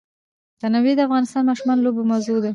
[0.61, 2.49] تنوع د افغان ماشومانو د لوبو موضوع ده.